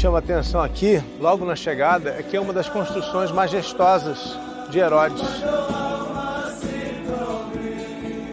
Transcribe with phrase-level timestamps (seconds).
[0.00, 4.34] chama atenção aqui, logo na chegada, é que é uma das construções majestosas
[4.70, 5.28] de Herodes.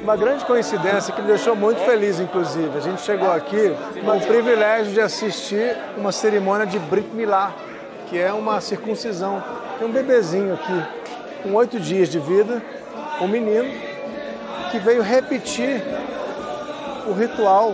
[0.01, 2.69] Uma grande coincidência que me deixou muito feliz, inclusive.
[2.77, 7.51] A gente chegou aqui com o privilégio de assistir uma cerimônia de Brit Milá,
[8.09, 9.43] que é uma circuncisão.
[9.77, 10.83] Tem um bebezinho aqui,
[11.43, 12.63] com oito dias de vida,
[13.19, 13.69] um menino,
[14.71, 15.83] que veio repetir
[17.05, 17.73] o ritual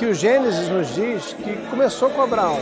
[0.00, 2.58] que o Gênesis nos diz que começou com Abraão.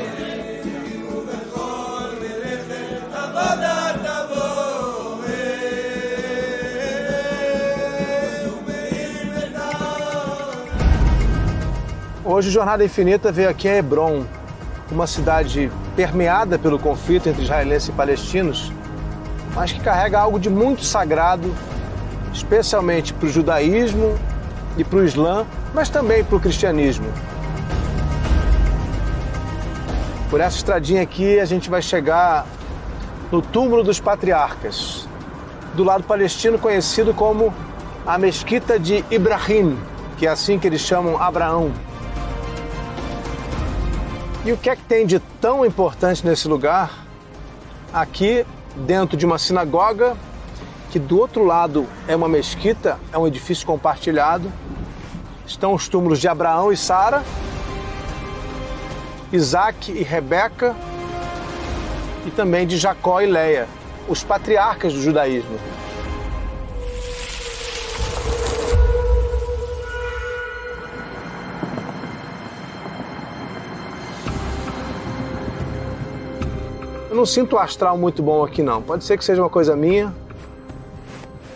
[12.25, 14.25] Hoje, Jornada Infinita veio aqui a Hebron,
[14.91, 18.73] uma cidade permeada pelo conflito entre israelenses e palestinos,
[19.55, 21.55] mas que carrega algo de muito sagrado,
[22.35, 24.19] especialmente para o judaísmo
[24.77, 27.07] e para o Islã, mas também para o cristianismo.
[30.31, 32.47] Por essa estradinha aqui, a gente vai chegar
[33.33, 35.09] no túmulo dos patriarcas,
[35.75, 37.53] do lado palestino conhecido como
[38.07, 39.79] a Mesquita de Ibrahim,
[40.19, 41.73] que é assim que eles chamam Abraão.
[44.45, 47.07] E o que é que tem de tão importante nesse lugar?
[47.91, 48.45] Aqui,
[48.77, 50.15] dentro de uma sinagoga,
[50.91, 54.53] que do outro lado é uma mesquita, é um edifício compartilhado,
[55.47, 57.23] estão os túmulos de Abraão e Sara,
[59.33, 60.75] Isaac e Rebeca,
[62.27, 63.69] e também de Jacó e Leia,
[64.09, 65.59] os patriarcas do judaísmo.
[77.11, 78.81] Eu não sinto o astral muito bom aqui não.
[78.81, 80.15] Pode ser que seja uma coisa minha,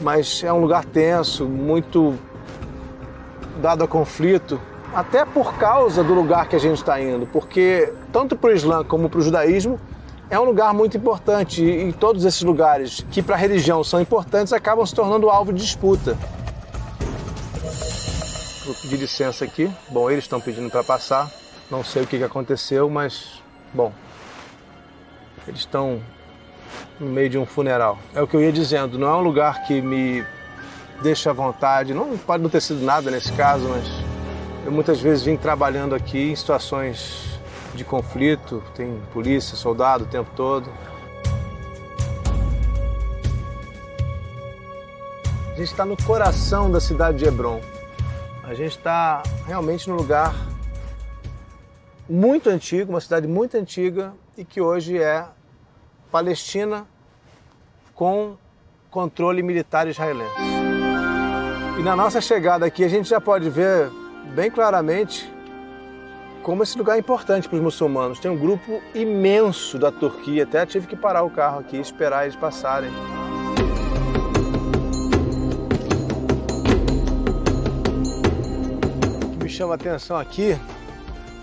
[0.01, 2.19] mas é um lugar tenso, muito
[3.63, 4.61] dado a conflito,
[4.95, 8.85] até por causa do lugar que a gente está indo, porque tanto para o Islã
[8.85, 9.81] como para o judaísmo
[10.29, 14.53] é um lugar muito importante e todos esses lugares que para a religião são importantes
[14.53, 16.17] acabam se tornando alvo de disputa.
[18.65, 19.71] Vou pedir licença aqui.
[19.91, 21.29] Bom, eles estão pedindo para passar.
[21.71, 23.43] Não sei o que aconteceu, mas
[23.75, 23.93] bom,
[25.47, 26.01] eles estão
[27.01, 27.99] no meio de um funeral.
[28.15, 30.25] É o que eu ia dizendo, não é um lugar que me
[31.03, 31.93] deixa à vontade.
[31.93, 34.12] Não pode não ter sido nada nesse caso, mas
[34.65, 37.41] eu muitas vezes vim trabalhando aqui em situações
[37.75, 40.71] de conflito, tem polícia, soldado o tempo todo.
[45.53, 47.61] A gente está no coração da cidade de Hebron.
[48.45, 50.35] A gente está realmente num lugar
[52.09, 55.27] muito antigo, uma cidade muito antiga e que hoje é
[56.11, 56.87] Palestina
[57.95, 58.37] com
[58.91, 60.35] controle militar israelense.
[61.79, 63.91] E na nossa chegada aqui a gente já pode ver
[64.35, 65.31] bem claramente
[66.43, 68.19] como esse lugar é importante para os muçulmanos.
[68.19, 72.25] Tem um grupo imenso da Turquia, até tive que parar o carro aqui e esperar
[72.25, 72.91] eles passarem.
[79.25, 80.59] O que me chama a atenção aqui,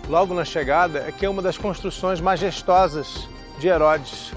[0.10, 4.34] logo na chegada, é que é uma das construções majestosas de Herodes,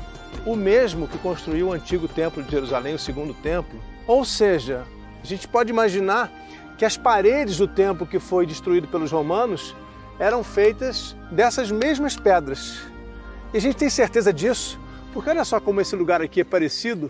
[0.47, 3.81] o mesmo que construiu o antigo templo de Jerusalém, o segundo templo.
[4.07, 4.85] Ou seja,
[5.23, 6.31] a gente pode imaginar
[6.83, 9.73] que as paredes do templo que foi destruído pelos romanos
[10.19, 12.83] eram feitas dessas mesmas pedras.
[13.55, 14.81] E a gente tem certeza disso,
[15.13, 17.09] porque olha só como esse lugar aqui é parecido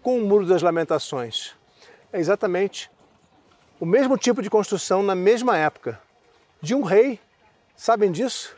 [0.00, 1.54] com o Muro das Lamentações.
[2.10, 2.90] É exatamente
[3.78, 6.00] o mesmo tipo de construção na mesma época,
[6.62, 7.20] de um rei,
[7.76, 8.56] sabem disso?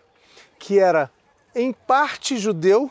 [0.60, 1.10] Que era
[1.56, 2.88] em parte judeu,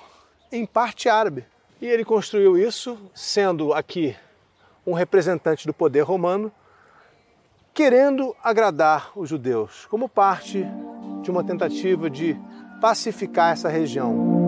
[0.51, 1.45] em parte árabe.
[1.79, 4.13] E ele construiu isso sendo aqui
[4.85, 6.51] um representante do poder romano,
[7.73, 10.65] querendo agradar os judeus, como parte
[11.21, 12.37] de uma tentativa de
[12.81, 14.41] pacificar essa região.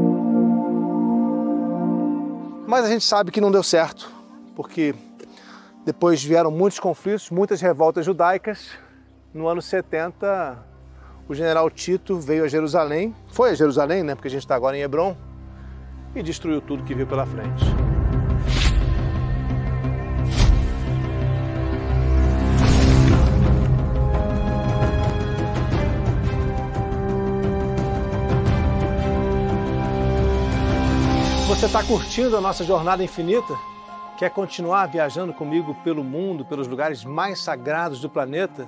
[2.68, 4.12] Mas a gente sabe que não deu certo,
[4.56, 4.96] porque
[5.86, 8.72] depois vieram muitos conflitos, muitas revoltas judaicas.
[9.34, 10.58] No ano 70,
[11.28, 14.78] o general Tito veio a Jerusalém, foi a Jerusalém, né, porque a gente está agora
[14.78, 15.16] em Hebron,
[16.16, 17.83] e destruiu tudo que viu pela frente.
[31.64, 33.58] Você está curtindo a nossa jornada infinita?
[34.18, 38.68] Quer continuar viajando comigo pelo mundo, pelos lugares mais sagrados do planeta?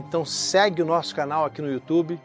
[0.00, 2.18] Então segue o nosso canal aqui no YouTube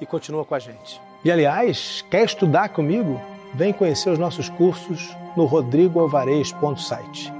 [0.00, 0.98] e continua com a gente.
[1.22, 3.20] E aliás, quer estudar comigo?
[3.52, 7.30] Vem conhecer os nossos cursos no rodrigoalvarez.site.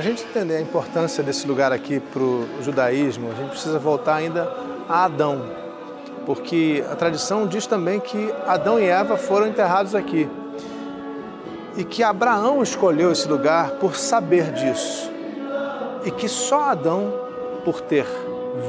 [0.00, 3.78] Para a gente entender a importância desse lugar aqui para o judaísmo, a gente precisa
[3.78, 4.50] voltar ainda
[4.88, 5.42] a Adão,
[6.24, 10.26] porque a tradição diz também que Adão e Eva foram enterrados aqui.
[11.76, 15.12] E que Abraão escolheu esse lugar por saber disso.
[16.06, 17.12] E que só Adão,
[17.62, 18.06] por ter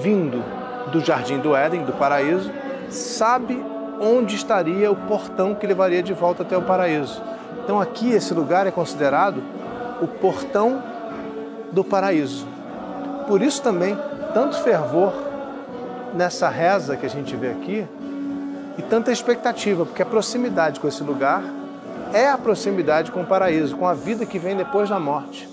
[0.01, 0.43] vindo
[0.91, 2.51] do jardim do Éden, do paraíso,
[2.89, 3.57] sabe
[4.01, 7.23] onde estaria o portão que levaria de volta até o paraíso.
[7.63, 9.41] Então aqui esse lugar é considerado
[10.01, 10.90] o portão
[11.71, 12.47] do paraíso.
[13.27, 13.97] Por isso também
[14.33, 15.13] tanto fervor
[16.13, 17.87] nessa reza que a gente vê aqui
[18.77, 21.43] e tanta expectativa, porque a proximidade com esse lugar
[22.13, 25.47] é a proximidade com o paraíso, com a vida que vem depois da morte,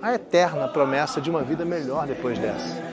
[0.00, 2.91] a eterna promessa de uma vida melhor depois dessa.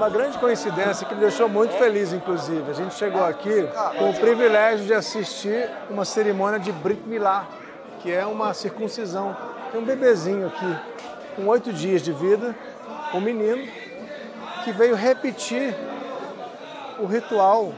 [0.00, 2.70] Uma grande coincidência que me deixou muito feliz, inclusive.
[2.70, 3.68] A gente chegou aqui
[3.98, 7.46] com o privilégio de assistir uma cerimônia de Brit Milá,
[8.00, 9.36] que é uma circuncisão.
[9.70, 10.78] Tem um bebezinho aqui,
[11.36, 12.56] com oito dias de vida,
[13.12, 13.62] um menino,
[14.64, 15.74] que veio repetir
[16.98, 17.70] o ritual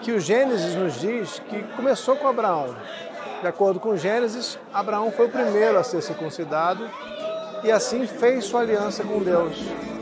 [0.00, 2.74] que o Gênesis nos diz que começou com Abraão.
[3.42, 6.88] De acordo com Gênesis, Abraão foi o primeiro a ser circuncidado
[7.62, 9.95] e assim fez sua aliança com Deus.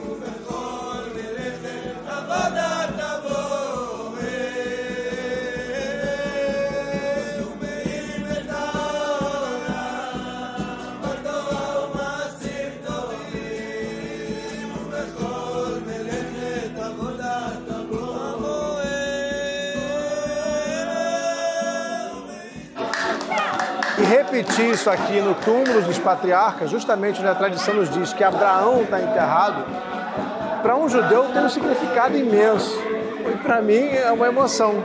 [23.97, 28.25] E repetir isso aqui no túmulo dos patriarcas, justamente onde a tradição nos diz que
[28.25, 29.65] Abraão está enterrado,
[30.63, 32.77] para um judeu tem um significado imenso.
[33.33, 34.83] E para mim é uma emoção,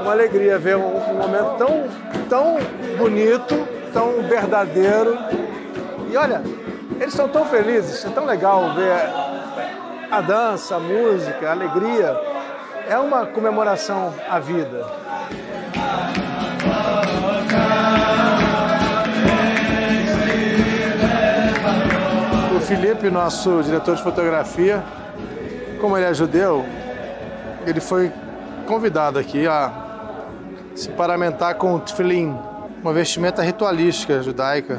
[0.00, 1.86] uma alegria ver um, um momento tão,
[2.28, 2.56] tão
[2.98, 5.16] bonito, tão verdadeiro.
[6.10, 6.42] E olha,
[7.00, 8.92] eles são tão felizes, é tão legal ver
[10.10, 12.20] a dança, a música, a alegria.
[12.88, 14.84] É uma comemoração à vida.
[22.62, 24.82] Felipe, nosso diretor de fotografia,
[25.80, 26.64] como ele é judeu,
[27.66, 28.12] ele foi
[28.66, 29.72] convidado aqui a
[30.74, 32.36] se paramentar com o tefilin,
[32.80, 34.78] uma vestimenta ritualística judaica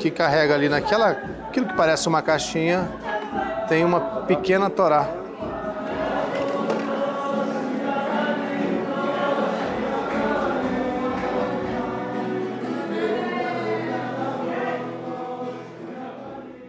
[0.00, 1.10] que carrega ali naquela,
[1.48, 2.88] aquilo que parece uma caixinha,
[3.68, 5.06] tem uma pequena Torá.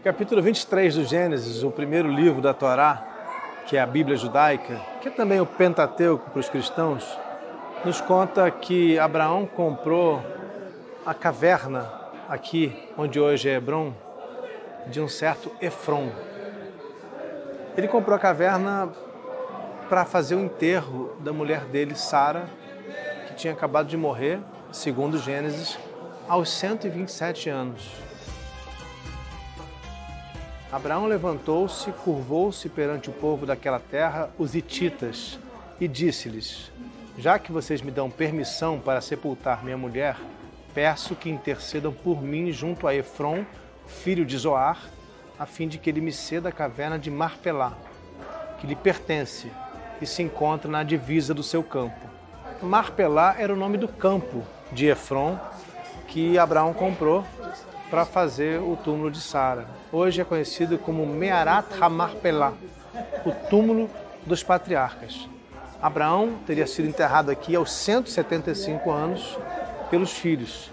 [0.06, 3.04] Capítulo 23 do Gênesis, o primeiro livro da Torá,
[3.66, 7.18] que é a Bíblia judaica, que é também o Pentateuco para os cristãos,
[7.84, 10.24] nos conta que Abraão comprou
[11.04, 11.92] a caverna
[12.30, 13.96] aqui, onde hoje é Hebron,
[14.86, 16.12] de um certo Efron.
[17.76, 18.88] Ele comprou a caverna
[19.90, 22.48] para fazer o enterro da mulher dele, Sara,
[23.28, 24.40] que tinha acabado de morrer,
[24.72, 25.80] segundo Gênesis,
[26.30, 28.15] aos 127 anos.
[30.72, 35.40] Abraão levantou-se, curvou-se perante o povo daquela terra, os hititas,
[35.80, 36.72] e disse-lhes:
[37.18, 40.18] Já que vocês me dão permissão para sepultar minha mulher,
[40.74, 43.46] peço que intercedam por mim junto a Efron,
[43.86, 44.90] filho de Zoar,
[45.38, 47.74] a fim de que ele me ceda a caverna de Marpelá,
[48.60, 49.52] que lhe pertence
[50.02, 52.10] e se encontra na divisa do seu campo.
[52.62, 55.38] Marpelá era o nome do campo de Efron
[56.08, 57.26] que Abraão comprou
[57.90, 59.68] para fazer o túmulo de Sara.
[59.92, 62.54] Hoje é conhecido como Mearat Hamarpelá,
[63.26, 63.90] o túmulo
[64.26, 65.30] dos patriarcas.
[65.82, 69.38] Abraão teria sido enterrado aqui aos 175 anos
[69.90, 70.72] pelos filhos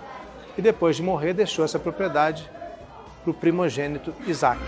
[0.57, 2.50] e depois de morrer deixou essa propriedade
[3.23, 4.61] para o primogênito Isaac.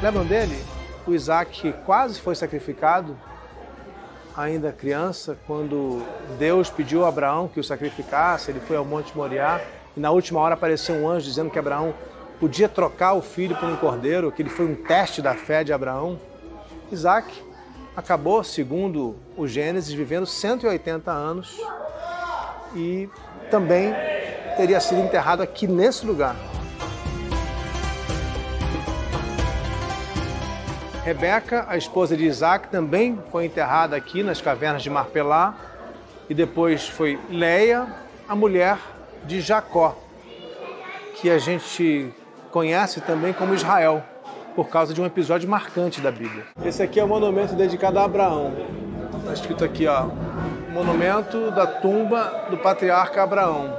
[0.00, 0.62] Lembram dele?
[1.04, 3.16] O Isaac quase foi sacrificado
[4.38, 6.00] ainda criança, quando
[6.38, 9.60] Deus pediu a Abraão que o sacrificasse, ele foi ao Monte Moriá
[9.96, 11.92] e na última hora apareceu um anjo dizendo que Abraão
[12.38, 15.72] podia trocar o filho por um cordeiro, que ele foi um teste da fé de
[15.72, 16.20] Abraão.
[16.92, 17.34] Isaac
[17.96, 21.58] acabou, segundo o Gênesis, vivendo 180 anos
[22.76, 23.10] e
[23.50, 23.92] também
[24.56, 26.36] teria sido enterrado aqui nesse lugar.
[31.08, 35.54] Rebeca, a esposa de Isaac, também foi enterrada aqui nas cavernas de Marpelá.
[36.28, 37.86] E depois foi Leia,
[38.28, 38.76] a mulher
[39.24, 39.96] de Jacó,
[41.14, 42.12] que a gente
[42.50, 44.02] conhece também como Israel,
[44.54, 46.44] por causa de um episódio marcante da Bíblia.
[46.62, 48.52] Esse aqui é o monumento dedicado a Abraão.
[49.18, 50.08] Está escrito aqui, ó,
[50.74, 53.74] monumento da tumba do patriarca Abraão.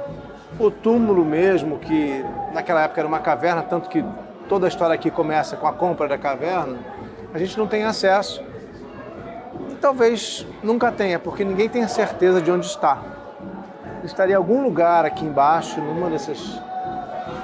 [0.58, 4.04] O túmulo mesmo, que naquela época era uma caverna, tanto que
[4.48, 6.76] toda a história aqui começa com a compra da caverna,
[7.32, 8.42] a gente não tem acesso.
[9.70, 13.02] E talvez nunca tenha, porque ninguém tem certeza de onde está.
[14.04, 16.60] Estaria em algum lugar aqui embaixo, numa dessas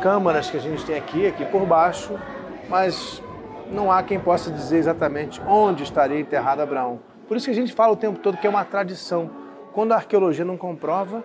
[0.00, 2.18] câmaras que a gente tem aqui, aqui por baixo,
[2.68, 3.22] mas
[3.70, 7.00] não há quem possa dizer exatamente onde estaria enterrado Abraão.
[7.28, 9.30] Por isso que a gente fala o tempo todo que é uma tradição.
[9.72, 11.22] Quando a arqueologia não comprova,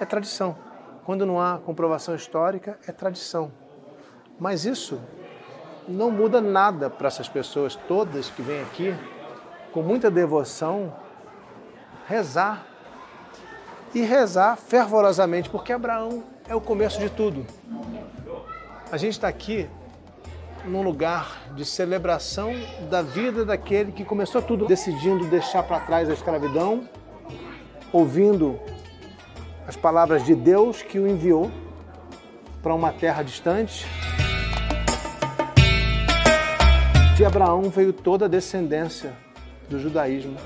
[0.00, 0.56] é tradição.
[1.04, 3.50] Quando não há comprovação histórica, é tradição.
[4.38, 5.00] Mas isso
[5.88, 8.94] não muda nada para essas pessoas todas que vêm aqui
[9.72, 10.92] com muita devoção
[12.06, 12.66] rezar
[13.94, 17.46] e rezar fervorosamente, porque Abraão é o começo de tudo.
[18.92, 19.68] A gente está aqui
[20.64, 22.52] num lugar de celebração
[22.90, 26.88] da vida daquele que começou tudo, decidindo deixar para trás a escravidão,
[27.92, 28.58] ouvindo
[29.66, 31.50] as palavras de Deus que o enviou
[32.62, 33.86] para uma terra distante.
[37.18, 39.12] De Abraão veio toda a descendência
[39.68, 40.36] do judaísmo,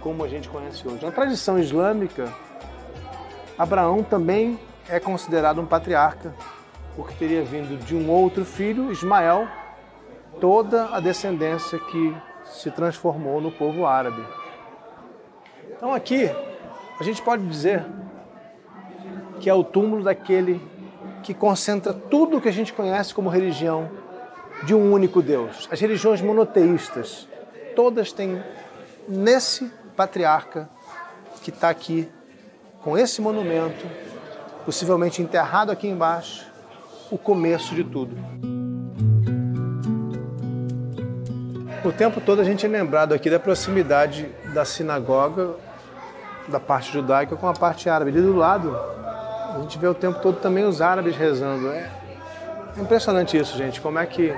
[0.00, 1.04] como a gente conhece hoje.
[1.04, 2.32] Na tradição islâmica,
[3.58, 4.56] Abraão também
[4.88, 6.32] é considerado um patriarca,
[6.94, 9.48] porque teria vindo de um outro filho, Ismael,
[10.40, 14.24] toda a descendência que se transformou no povo árabe.
[15.76, 16.30] Então aqui
[17.00, 17.84] a gente pode dizer
[19.40, 20.62] que é o túmulo daquele
[21.24, 24.03] que concentra tudo o que a gente conhece como religião
[24.64, 25.68] de um único Deus.
[25.70, 27.28] As religiões monoteístas,
[27.76, 28.42] todas têm
[29.08, 30.68] nesse patriarca
[31.42, 32.08] que está aqui,
[32.82, 33.86] com esse monumento,
[34.64, 36.46] possivelmente enterrado aqui embaixo,
[37.10, 38.16] o começo de tudo.
[41.84, 45.54] O tempo todo a gente é lembrado aqui da proximidade da sinagoga,
[46.48, 48.10] da parte judaica, com a parte árabe.
[48.10, 48.74] Ali do lado,
[49.54, 51.68] a gente vê o tempo todo também os árabes rezando.
[51.68, 51.90] É,
[52.76, 53.80] é impressionante isso, gente.
[53.80, 54.34] Como é que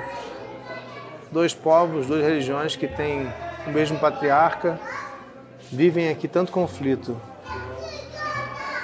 [1.30, 3.32] dois povos, duas religiões que têm
[3.66, 4.78] o mesmo patriarca
[5.70, 7.20] vivem aqui tanto conflito.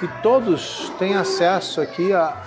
[0.01, 2.41] E todos têm acesso aqui a,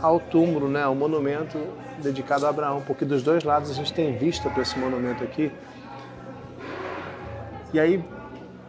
[0.00, 1.58] ao túmulo, né, ao monumento
[1.98, 5.52] dedicado a Abraão, porque dos dois lados a gente tem vista para esse monumento aqui.
[7.72, 8.02] E aí,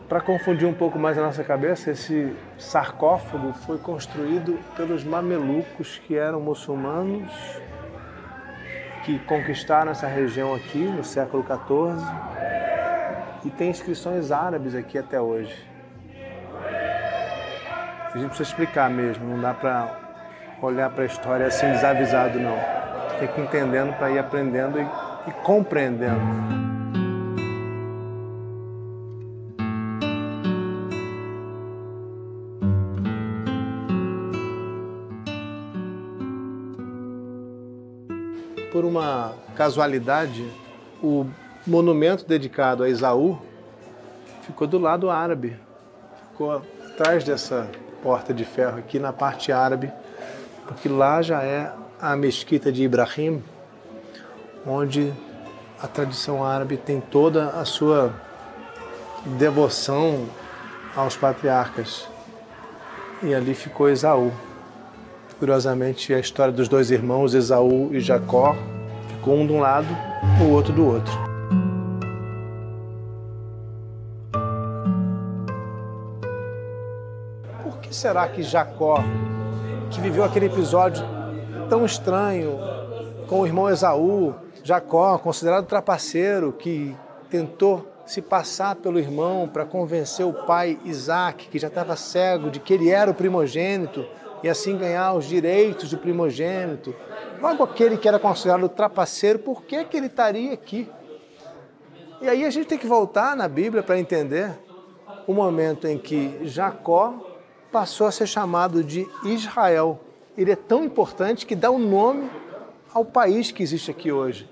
[0.07, 6.15] para confundir um pouco mais a nossa cabeça, esse sarcófago foi construído pelos mamelucos, que
[6.17, 7.31] eram muçulmanos
[9.03, 12.05] que conquistaram essa região aqui no século XIV
[13.45, 15.55] e tem inscrições árabes aqui até hoje.
[18.13, 19.97] A gente precisa explicar mesmo, não dá para
[20.61, 22.57] olhar para a história assim desavisado, não.
[23.19, 24.83] Tem que ir entendendo para ir aprendendo e,
[25.29, 26.76] e compreendendo.
[38.71, 40.49] Por uma casualidade,
[41.01, 41.25] o
[41.65, 43.39] monumento dedicado a Esaú
[44.41, 45.57] ficou do lado árabe,
[46.31, 47.69] ficou atrás dessa
[48.01, 49.91] porta de ferro aqui na parte árabe
[50.67, 53.41] porque lá já é a mesquita de Ibrahim,
[54.65, 55.13] onde
[55.81, 58.13] a tradição árabe tem toda a sua
[59.25, 60.27] devoção
[60.95, 62.07] aos patriarcas.
[63.23, 64.31] E ali ficou Esaú.
[65.39, 68.55] Curiosamente, a história dos dois irmãos, Esaú e Jacó,
[69.07, 69.87] ficou um de um lado,
[70.41, 71.13] o outro do outro.
[77.63, 79.03] Por que será que Jacó
[79.91, 81.03] que viveu aquele episódio
[81.69, 82.59] tão estranho
[83.27, 86.95] com o irmão Esaú, Jacó, considerado trapaceiro, que
[87.29, 92.59] tentou se passar pelo irmão para convencer o pai Isaac, que já estava cego, de
[92.59, 94.05] que ele era o primogênito
[94.43, 96.95] e assim ganhar os direitos de primogênito.
[97.41, 100.89] Logo aquele que era considerado trapaceiro, por que, que ele estaria aqui?
[102.21, 104.51] E aí a gente tem que voltar na Bíblia para entender
[105.27, 107.13] o momento em que Jacó
[107.71, 109.99] passou a ser chamado de Israel.
[110.37, 112.29] Ele é tão importante que dá um nome
[112.93, 114.49] ao país que existe aqui hoje.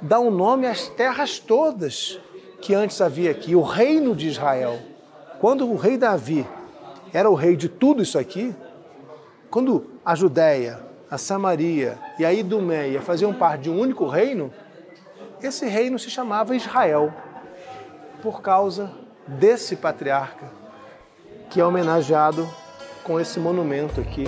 [0.00, 2.20] Dá um nome às terras todas
[2.60, 4.78] que antes havia aqui, o reino de Israel.
[5.40, 6.46] Quando o rei Davi
[7.12, 8.54] era o rei de tudo isso aqui,
[9.52, 10.80] quando a Judéia,
[11.10, 14.50] a Samaria e a Idumeia faziam parte de um único reino,
[15.42, 17.12] esse reino se chamava Israel,
[18.22, 18.90] por causa
[19.26, 20.50] desse patriarca
[21.50, 22.48] que é homenageado
[23.04, 24.24] com esse monumento aqui.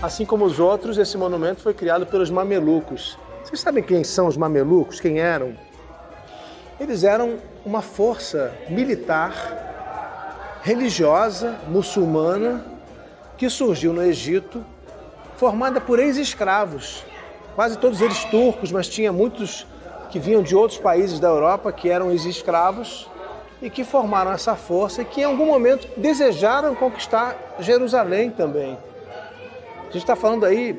[0.00, 3.18] Assim como os outros, esse monumento foi criado pelos mamelucos.
[3.42, 5.00] Vocês sabem quem são os mamelucos?
[5.00, 5.56] Quem eram?
[6.78, 9.77] Eles eram uma força militar,
[10.68, 12.62] religiosa, muçulmana,
[13.38, 14.62] que surgiu no Egito,
[15.38, 17.06] formada por ex-escravos,
[17.54, 19.66] quase todos eles turcos, mas tinha muitos
[20.10, 23.08] que vinham de outros países da Europa que eram ex-escravos
[23.62, 28.76] e que formaram essa força e que em algum momento desejaram conquistar Jerusalém também.
[29.80, 30.78] A gente está falando aí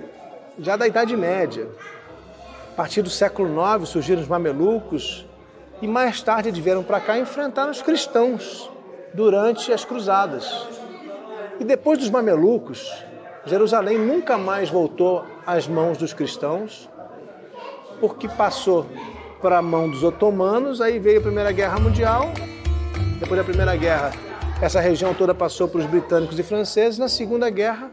[0.60, 1.68] já da Idade Média.
[2.74, 5.26] A partir do século IX surgiram os mamelucos
[5.82, 8.70] e mais tarde vieram para cá e enfrentaram os cristãos
[9.14, 10.68] durante as cruzadas.
[11.60, 12.92] E depois dos mamelucos,
[13.46, 16.90] Jerusalém nunca mais voltou às mãos dos cristãos,
[18.00, 18.86] porque passou
[19.42, 22.32] para a mão dos otomanos, aí veio a Primeira Guerra Mundial.
[23.20, 24.12] Depois da Primeira Guerra,
[24.62, 27.00] essa região toda passou para os britânicos e franceses.
[27.00, 27.92] Na Segunda Guerra,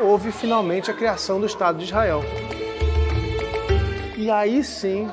[0.00, 2.22] houve finalmente a criação do Estado de Israel.
[4.16, 5.10] E aí sim,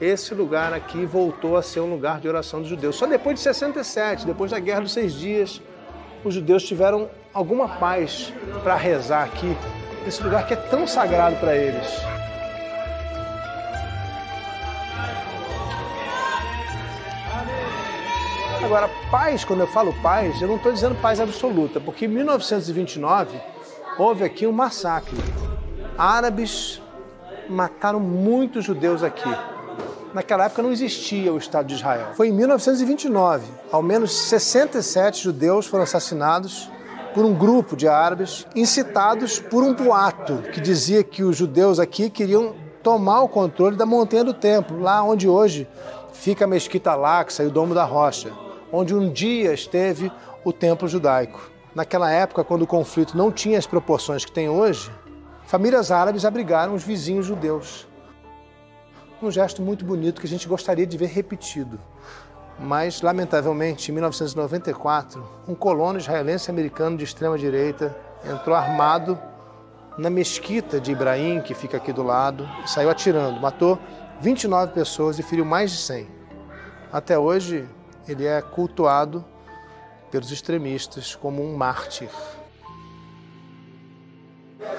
[0.00, 2.96] esse lugar aqui voltou a ser um lugar de oração dos judeus.
[2.96, 5.60] Só depois de 67, depois da Guerra dos Seis Dias,
[6.24, 9.56] os judeus tiveram alguma paz para rezar aqui,
[10.04, 12.00] nesse lugar que é tão sagrado para eles.
[18.64, 23.40] Agora, paz, quando eu falo paz, eu não estou dizendo paz absoluta, porque em 1929
[23.98, 25.16] houve aqui um massacre.
[25.96, 26.80] Árabes
[27.48, 29.28] mataram muitos judeus aqui.
[30.14, 32.08] Naquela época não existia o Estado de Israel.
[32.14, 33.46] Foi em 1929.
[33.70, 36.70] Ao menos 67 judeus foram assassinados
[37.12, 42.08] por um grupo de árabes, incitados por um boato que dizia que os judeus aqui
[42.08, 45.68] queriam tomar o controle da montanha do templo, lá onde hoje
[46.12, 48.30] fica a Mesquita Laxa e o Domo da Rocha,
[48.72, 50.12] onde um dia esteve
[50.44, 51.50] o templo judaico.
[51.74, 54.90] Naquela época, quando o conflito não tinha as proporções que tem hoje,
[55.44, 57.87] famílias árabes abrigaram os vizinhos judeus.
[59.20, 61.80] Um gesto muito bonito que a gente gostaria de ver repetido.
[62.56, 69.18] Mas, lamentavelmente, em 1994, um colono israelense americano de extrema-direita entrou armado
[69.96, 73.40] na mesquita de Ibrahim, que fica aqui do lado, e saiu atirando.
[73.40, 73.76] Matou
[74.20, 76.08] 29 pessoas e feriu mais de 100.
[76.92, 77.68] Até hoje,
[78.06, 79.24] ele é cultuado
[80.12, 82.08] pelos extremistas como um mártir.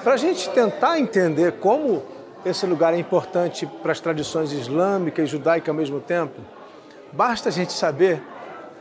[0.02, 2.02] Para a gente tentar entender como
[2.44, 6.40] esse lugar é importante para as tradições islâmicas e judaicas ao mesmo tempo,
[7.12, 8.22] Basta a gente saber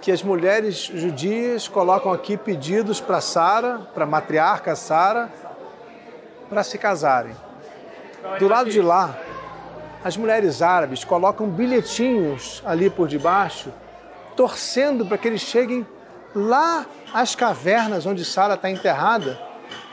[0.01, 5.31] que as mulheres judias colocam aqui pedidos para Sara, para a matriarca Sara,
[6.47, 7.35] para se casarem.
[8.37, 9.17] Do lado de lá,
[10.03, 13.73] as mulheres árabes colocam bilhetinhos ali por debaixo,
[14.35, 15.85] torcendo para que eles cheguem
[16.35, 19.39] lá às cavernas onde Sara está enterrada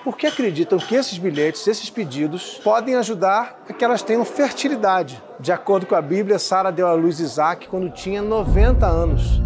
[0.07, 5.21] porque acreditam que esses bilhetes, esses pedidos, podem ajudar a que elas tenham fertilidade.
[5.41, 9.41] De acordo com a Bíblia, Sara deu à luz Isaac quando tinha 90 anos.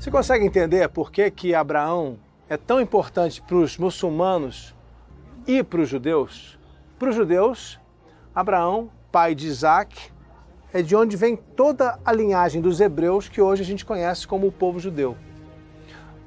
[0.00, 4.74] Você consegue entender por que, que Abraão é tão importante para os muçulmanos
[5.46, 6.58] e para os judeus?
[6.98, 7.78] Para os judeus,
[8.34, 10.10] Abraão, pai de Isaac,
[10.72, 14.46] é de onde vem toda a linhagem dos hebreus que hoje a gente conhece como
[14.46, 15.16] o povo judeu.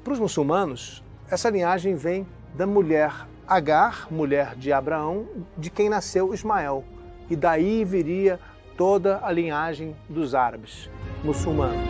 [0.02, 5.26] Para os muçulmanos, essa linhagem vem da mulher Agar, mulher de Abraão,
[5.58, 6.84] de quem nasceu Ismael.
[7.28, 8.40] E daí viria
[8.76, 10.90] toda a linhagem dos árabes
[11.22, 11.86] muçulmanos.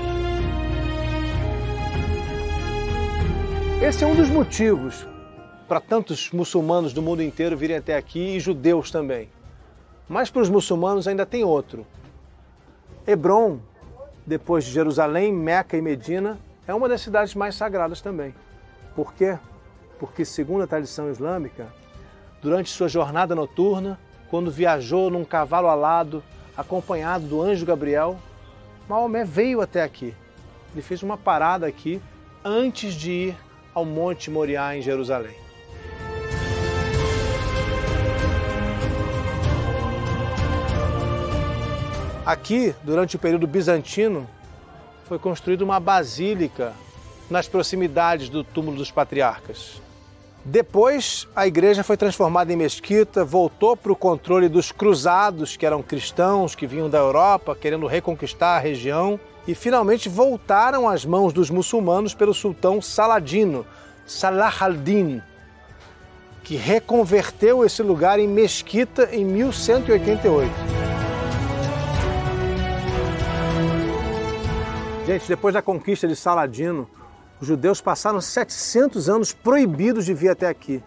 [3.81, 5.07] Esse é um dos motivos
[5.69, 9.29] para tantos muçulmanos do mundo inteiro virem até aqui e judeus também.
[10.09, 11.87] Mas para os muçulmanos ainda tem outro.
[13.07, 13.59] Hebron,
[14.25, 18.33] depois de Jerusalém, Meca e Medina, é uma das cidades mais sagradas também.
[18.95, 19.37] Por quê?
[19.99, 21.67] Porque, segundo a tradição islâmica,
[22.41, 23.99] durante sua jornada noturna,
[24.31, 26.23] quando viajou num cavalo alado,
[26.57, 28.19] acompanhado do anjo Gabriel,
[28.89, 30.15] Maomé veio até aqui.
[30.73, 32.01] Ele fez uma parada aqui
[32.45, 33.37] antes de ir
[33.75, 35.42] ao Monte Moriá em Jerusalém.
[42.25, 44.29] Aqui, durante o período bizantino,
[45.09, 46.73] foi construída uma basílica
[47.29, 49.83] nas proximidades do túmulo dos patriarcas.
[50.45, 55.83] Depois, a igreja foi transformada em mesquita, voltou para o controle dos cruzados, que eram
[55.83, 61.51] cristãos que vinham da Europa querendo reconquistar a região, e finalmente voltaram às mãos dos
[61.51, 63.67] muçulmanos pelo sultão Saladino,
[64.07, 65.21] Salah al-Din,
[66.45, 70.72] que reconverteu esse lugar em mesquita em 1188.
[75.05, 76.89] Gente, depois da conquista de Saladino,
[77.41, 80.81] Os judeus passaram 700 anos proibidos de vir até aqui,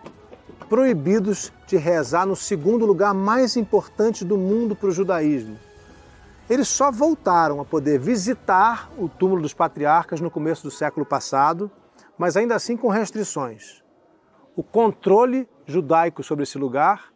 [0.69, 5.59] proibidos de rezar no segundo lugar mais importante do mundo para o judaísmo.
[6.49, 11.69] Eles só voltaram a poder visitar o túmulo dos patriarcas no começo do século passado,
[12.17, 13.83] mas ainda assim com restrições.
[14.55, 17.11] O controle judaico sobre esse lugar,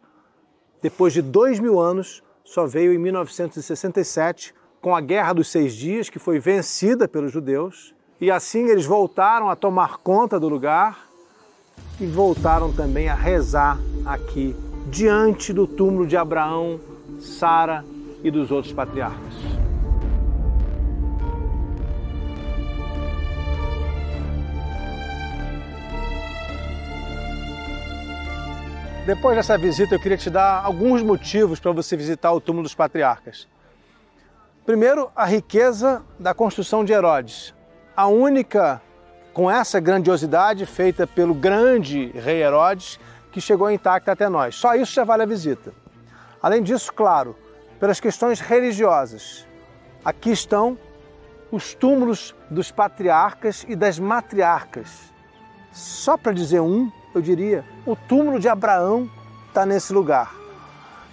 [0.82, 6.08] depois de dois mil anos, só veio em 1967, com a Guerra dos Seis Dias,
[6.08, 11.06] que foi vencida pelos judeus, e assim eles voltaram a tomar conta do lugar
[12.00, 16.80] e voltaram também a rezar aqui, diante do túmulo de Abraão,
[17.20, 17.84] Sara
[18.24, 19.34] e dos outros patriarcas.
[29.06, 32.74] Depois dessa visita, eu queria te dar alguns motivos para você visitar o túmulo dos
[32.74, 33.48] patriarcas.
[34.70, 37.52] Primeiro, a riqueza da construção de Herodes,
[37.96, 38.80] a única
[39.34, 42.96] com essa grandiosidade feita pelo grande rei Herodes
[43.32, 44.54] que chegou intacta até nós.
[44.54, 45.72] Só isso já vale a visita.
[46.40, 47.34] Além disso, claro,
[47.80, 49.44] pelas questões religiosas.
[50.04, 50.78] Aqui estão
[51.50, 55.12] os túmulos dos patriarcas e das matriarcas.
[55.72, 59.10] Só para dizer um, eu diria, o túmulo de Abraão
[59.48, 60.32] está nesse lugar.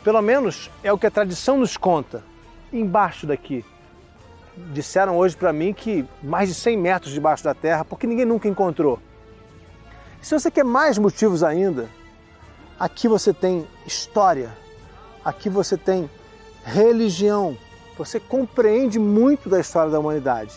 [0.03, 2.23] Pelo menos é o que a tradição nos conta.
[2.71, 3.63] Embaixo daqui,
[4.73, 8.47] disseram hoje para mim que mais de 100 metros debaixo da terra, porque ninguém nunca
[8.47, 8.99] encontrou.
[10.21, 11.87] Se você quer mais motivos ainda,
[12.79, 14.51] aqui você tem história,
[15.23, 16.09] aqui você tem
[16.65, 17.57] religião,
[17.97, 20.53] você compreende muito da história da humanidade.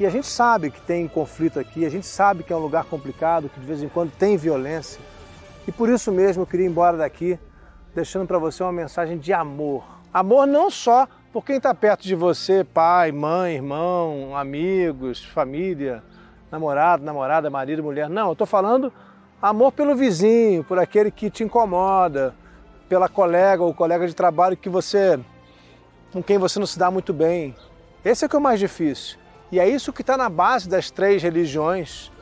[0.00, 2.84] E a gente sabe que tem conflito aqui, a gente sabe que é um lugar
[2.84, 5.00] complicado, que de vez em quando tem violência.
[5.68, 7.38] E por isso mesmo eu queria ir embora daqui
[7.94, 9.84] deixando para você uma mensagem de amor.
[10.12, 16.02] Amor não só por quem está perto de você, pai, mãe, irmão, amigos, família,
[16.50, 18.08] namorado, namorada, marido, mulher.
[18.10, 18.92] Não, eu estou falando
[19.40, 22.34] amor pelo vizinho, por aquele que te incomoda,
[22.86, 25.18] pela colega ou colega de trabalho que você,
[26.12, 27.56] com quem você não se dá muito bem.
[28.04, 29.18] Esse é que é o mais difícil.
[29.50, 32.12] E é isso que está na base das três religiões: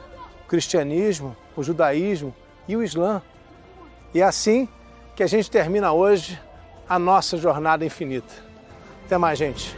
[0.44, 2.32] o cristianismo, o judaísmo
[2.68, 3.20] e o islã.
[4.14, 4.68] E é assim
[5.16, 6.40] que a gente termina hoje
[6.88, 8.49] a nossa jornada infinita.
[9.10, 9.76] Até mais, gente.